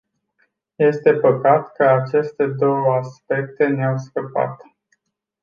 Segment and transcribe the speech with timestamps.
[0.79, 4.61] Este păcat că aceste două aspecte ne-au scăpat.